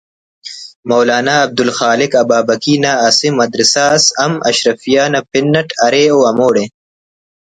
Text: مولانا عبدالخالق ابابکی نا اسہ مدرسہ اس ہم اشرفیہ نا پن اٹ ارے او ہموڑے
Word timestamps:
مولانا 0.89 1.33
عبدالخالق 1.45 2.11
ابابکی 2.23 2.75
نا 2.83 2.91
اسہ 3.07 3.29
مدرسہ 3.39 3.83
اس 3.95 4.05
ہم 4.21 4.33
اشرفیہ 4.49 5.05
نا 5.13 5.19
پن 5.31 5.47
اٹ 5.59 5.69
ارے 5.85 6.03
او 6.13 6.19
ہموڑے 6.29 6.65